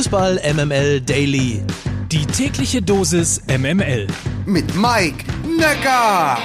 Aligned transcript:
Fußball 0.00 0.40
MML 0.54 1.02
Daily. 1.02 1.62
Die 2.10 2.24
tägliche 2.24 2.80
Dosis 2.80 3.42
MML. 3.48 4.06
Mit 4.46 4.74
Mike 4.74 5.26
Necker. 5.44 6.38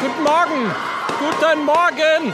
Guten 0.00 0.22
Morgen, 0.22 0.74
guten 1.18 1.64
Morgen. 1.64 2.32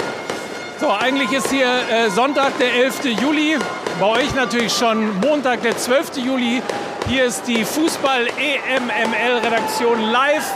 So, 0.79 0.91
eigentlich 0.91 1.33
ist 1.33 1.51
hier 1.51 1.67
äh, 1.67 2.11
Sonntag, 2.11 2.59
der 2.59 2.75
11. 2.75 3.07
Juli. 3.21 3.57
Bei 3.99 4.07
euch 4.07 4.35
natürlich 4.35 4.73
schon 4.73 5.19
Montag, 5.21 5.63
der 5.63 5.77
12. 5.77 6.19
Juli. 6.19 6.63
Hier 7.09 7.25
ist 7.25 7.45
die 7.47 7.65
Fußball-EMML-Redaktion 7.65 10.11
live 10.11 10.53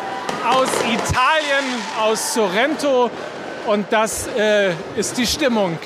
aus 0.48 0.68
Italien, 0.84 1.64
aus 2.00 2.34
Sorrento. 2.34 3.10
Und 3.66 3.86
das 3.90 4.28
äh, 4.36 4.72
ist 4.96 5.16
die 5.16 5.26
Stimmung 5.26 5.78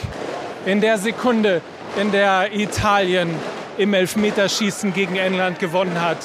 in 0.67 0.81
der 0.81 0.99
Sekunde, 0.99 1.61
in 2.01 2.11
der 2.11 2.53
Italien 2.53 3.31
im 3.77 3.95
Elfmeterschießen 3.95 4.95
gegen 4.95 5.17
England 5.17 5.59
gewonnen 5.59 6.01
hat 6.01 6.19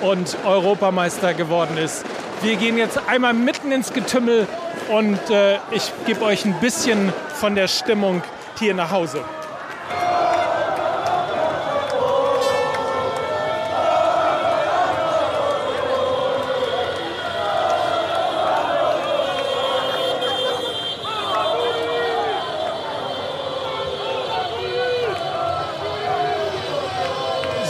und 0.00 0.36
Europameister 0.44 1.34
geworden 1.34 1.76
ist. 1.78 2.04
Wir 2.42 2.56
gehen 2.56 2.76
jetzt 2.76 2.98
einmal 3.08 3.32
mitten 3.32 3.70
ins 3.72 3.92
Getümmel 3.92 4.48
und 4.88 5.18
äh, 5.30 5.58
ich 5.70 5.92
gebe 6.06 6.22
euch 6.22 6.44
ein 6.44 6.58
bisschen 6.60 7.12
von 7.34 7.54
der 7.54 7.68
Stimmung 7.68 8.22
hier 8.58 8.74
nach 8.74 8.90
Hause. 8.90 9.24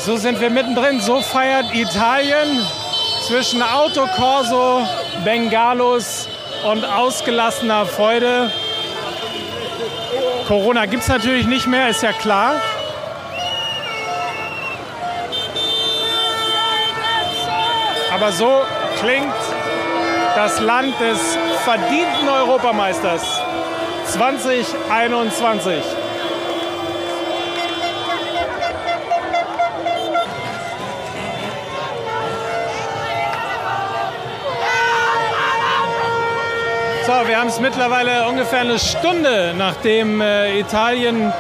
So 0.05 0.19
sind 0.19 0.39
wir 0.39 0.51
mittendrin. 0.51 1.01
So 1.01 1.23
feiert 1.23 1.75
Italien 1.75 2.61
zwischen 3.27 3.63
Autokorso, 3.63 4.87
Bengalos 5.25 6.29
und 6.65 6.85
ausgelassener 6.85 7.87
Freude. 7.87 8.51
Corona 10.49 10.87
gibt 10.87 11.03
es 11.03 11.09
natürlich 11.09 11.47
nicht 11.47 11.67
mehr, 11.67 11.89
ist 11.89 12.03
ja 12.03 12.13
klar. 12.13 12.61
Aber 18.15 18.33
so 18.33 18.63
klingt 19.01 19.35
das 20.37 20.61
Land 20.61 20.95
des 21.01 21.37
verdienten 21.65 22.29
Europameisters 22.29 23.23
2021. 24.07 25.83
So, 37.07 37.13
wir 37.29 37.39
haben 37.39 37.49
es 37.49 37.61
mittlerweile 37.61 38.27
ungefähr 38.27 38.61
eine 38.61 38.79
Stunde, 38.79 39.53
nachdem 39.59 40.23
äh, 40.23 40.59
Italien 40.59 41.35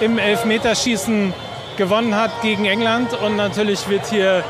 im 0.00 0.18
Elfmeterschießen 0.18 1.32
gewonnen 1.78 2.14
hat 2.14 2.42
gegen 2.42 2.66
England. 2.66 3.14
Und 3.14 3.36
natürlich 3.36 3.88
wird 3.88 4.04
hier 4.10 4.44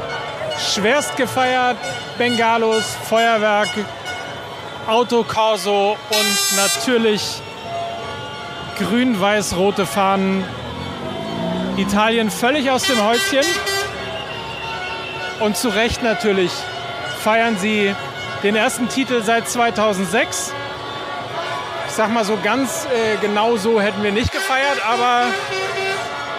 schwerst 0.58 1.16
gefeiert. 1.16 1.76
Bengalos, 2.18 2.96
Feuerwerk, 3.08 3.68
Autokorso 4.88 5.96
und 6.10 6.56
natürlich 6.56 7.22
grün-weiß-rote 8.78 9.86
Fahnen. 9.86 10.44
Italien 11.76 12.28
völlig 12.28 12.72
aus 12.72 12.82
dem 12.82 13.00
Häuschen. 13.06 13.46
Und 15.38 15.56
zu 15.56 15.68
Recht 15.68 16.02
natürlich 16.02 16.50
feiern 17.22 17.56
sie 17.56 17.94
den 18.42 18.56
ersten 18.56 18.88
Titel 18.88 19.22
seit 19.22 19.48
2006. 19.48 20.52
Ich 21.86 21.92
sag 21.92 22.10
mal 22.12 22.24
so 22.24 22.38
ganz 22.42 22.86
äh, 22.86 23.16
genau 23.20 23.56
so 23.56 23.80
hätten 23.80 24.02
wir 24.02 24.12
nicht 24.12 24.32
gefeiert, 24.32 24.80
aber 24.86 25.24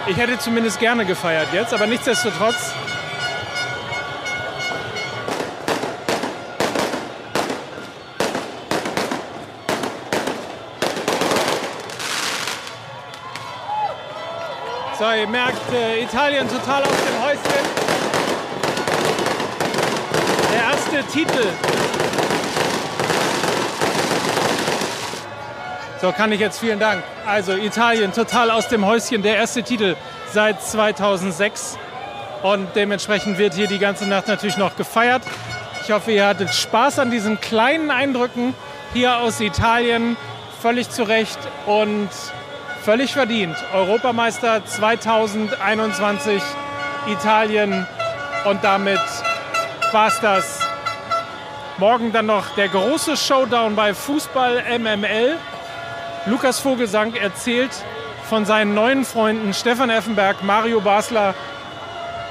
ich 0.05 0.17
hätte 0.17 0.37
zumindest 0.37 0.79
gerne 0.79 1.05
gefeiert 1.05 1.47
jetzt. 1.53 1.73
Aber 1.73 1.87
nichtsdestotrotz. 1.87 2.73
So, 14.97 15.03
ihr 15.11 15.27
merkt, 15.27 15.71
äh, 15.73 16.01
Italien 16.03 16.47
total 16.49 16.81
aus 16.81 16.89
dem 16.89 17.23
Häuschen. 17.23 17.66
Der 20.91 20.99
erste 20.99 21.11
Titel. 21.11 21.47
So 26.01 26.11
kann 26.11 26.31
ich 26.31 26.39
jetzt 26.39 26.59
vielen 26.59 26.79
Dank. 26.79 27.03
Also 27.25 27.53
Italien 27.53 28.13
total 28.13 28.51
aus 28.51 28.67
dem 28.67 28.85
Häuschen. 28.85 29.21
Der 29.21 29.35
erste 29.35 29.63
Titel 29.63 29.95
seit 30.31 30.61
2006. 30.61 31.77
Und 32.43 32.67
dementsprechend 32.75 33.37
wird 33.37 33.55
hier 33.55 33.67
die 33.67 33.79
ganze 33.79 34.07
Nacht 34.07 34.27
natürlich 34.27 34.57
noch 34.57 34.75
gefeiert. 34.75 35.23
Ich 35.83 35.91
hoffe, 35.91 36.11
ihr 36.11 36.25
hattet 36.27 36.53
Spaß 36.53 36.99
an 36.99 37.11
diesen 37.11 37.41
kleinen 37.41 37.91
Eindrücken 37.91 38.53
hier 38.93 39.17
aus 39.17 39.39
Italien. 39.41 40.15
Völlig 40.61 40.89
zu 40.89 41.03
Recht 41.03 41.39
und 41.65 42.09
völlig 42.83 43.13
verdient. 43.13 43.55
Europameister 43.73 44.65
2021 44.65 46.41
Italien. 47.07 47.87
Und 48.45 48.63
damit 48.63 48.99
war's 49.91 50.19
das. 50.21 50.66
Morgen 51.79 52.11
dann 52.11 52.25
noch 52.25 52.55
der 52.55 52.69
große 52.69 53.15
Showdown 53.15 53.75
bei 53.75 53.93
Fußball 53.93 54.63
MML. 54.79 55.37
Lukas 56.25 56.59
Vogelsang 56.59 57.13
erzählt 57.13 57.69
von 58.27 58.45
seinen 58.45 58.73
neuen 58.73 59.05
Freunden 59.05 59.53
Stefan 59.53 59.91
Effenberg, 59.91 60.43
Mario 60.43 60.81
Basler 60.81 61.35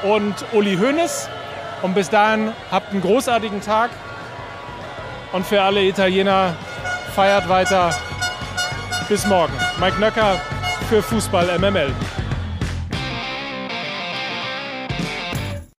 und 0.03 0.35
Uli 0.53 0.77
Hoeneß. 0.77 1.29
Und 1.83 1.95
bis 1.95 2.11
dahin 2.11 2.53
habt 2.73 2.91
einen 2.91 3.03
großartigen 3.03 3.61
Tag. 3.61 3.91
Und 5.31 5.47
für 5.47 5.63
alle 5.63 5.85
Italiener 5.85 6.57
feiert 7.15 7.49
weiter. 7.49 7.95
Bis 9.09 9.27
morgen. 9.27 9.53
Mike 9.79 10.01
Nöcker 10.01 10.41
für 10.89 11.01
Fußball 11.05 11.57
MML. 11.61 11.95